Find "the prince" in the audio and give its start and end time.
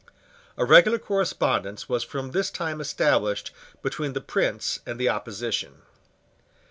4.13-4.79